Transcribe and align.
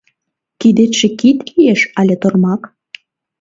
Кидетше 0.59 1.07
кид 1.19 1.39
лиеш 1.53 1.81
але 1.99 2.15
тормак? 2.21 2.61